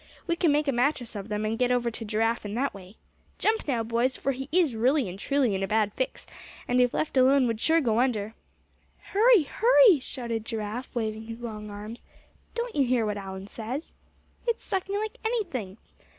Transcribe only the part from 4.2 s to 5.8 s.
he is really and truly in a